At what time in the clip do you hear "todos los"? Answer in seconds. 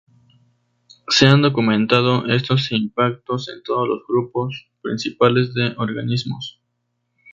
3.61-3.99